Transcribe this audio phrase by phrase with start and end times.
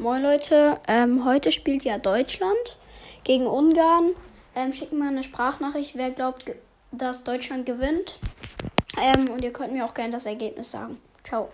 [0.00, 2.78] Moin Leute, ähm, heute spielt ja Deutschland
[3.22, 4.12] gegen Ungarn.
[4.56, 6.46] Ähm, schickt mir eine Sprachnachricht, wer glaubt,
[6.90, 8.18] dass Deutschland gewinnt.
[8.98, 10.96] Ähm, und ihr könnt mir auch gerne das Ergebnis sagen.
[11.22, 11.50] Ciao.